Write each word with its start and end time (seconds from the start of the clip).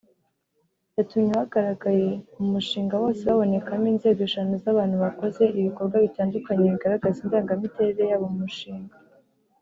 yatumye 0.97 1.29
abagaragaye 1.33 2.09
mu 2.37 2.45
mushinga 2.53 2.93
bose 3.03 3.21
babonekamo 3.29 3.85
inzego 3.93 4.19
eshanu 4.27 4.53
z’abantu 4.63 4.95
bakoze 5.05 5.43
ibikorwa 5.59 5.95
bitandukanye 6.05 6.65
bigaragaza 6.73 7.17
indangamiterere 7.25 8.03
yabo 8.11 8.25
mu 8.33 8.39
mushinga 8.45 8.95